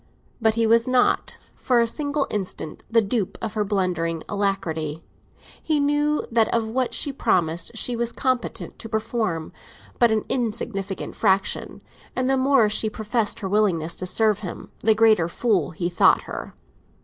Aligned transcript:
But 0.41 0.55
he 0.55 0.65
was 0.65 0.87
not 0.87 1.37
for 1.55 1.79
a 1.79 1.85
single 1.85 2.25
instant 2.31 2.81
the 2.89 3.03
dupe 3.03 3.37
of 3.39 3.53
her 3.53 3.63
blundering 3.63 4.23
alacrity; 4.27 5.03
he 5.61 5.79
knew 5.79 6.23
that 6.31 6.51
of 6.51 6.67
what 6.67 6.95
she 6.95 7.13
promised 7.13 7.77
she 7.77 7.95
was 7.95 8.11
competent 8.11 8.79
to 8.79 8.89
perform 8.89 9.51
but 9.99 10.09
an 10.09 10.25
insignificant 10.27 11.15
fraction, 11.15 11.83
and 12.15 12.27
the 12.27 12.35
more 12.35 12.67
she 12.67 12.89
professed 12.89 13.41
her 13.41 13.47
willingness 13.47 13.95
to 13.97 14.07
serve 14.07 14.39
him, 14.39 14.71
the 14.79 14.95
greater 14.95 15.27
fool 15.27 15.69
he 15.69 15.87
thought 15.87 16.21
her. 16.23 16.55